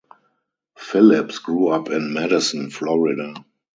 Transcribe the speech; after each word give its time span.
Phillips 0.79 1.37
grew 1.37 1.67
up 1.67 1.91
in 1.91 2.11
Madison, 2.11 2.71
Florida. 2.71 3.35